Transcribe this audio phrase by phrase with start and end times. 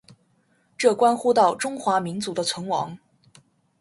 [0.79, 2.97] 这关乎到中华民族的存亡。